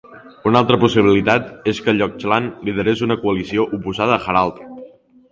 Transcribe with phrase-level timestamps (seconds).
[0.51, 4.65] Una altra possibilitat és que Lochlann liderés una coalició oposada a Haraldr.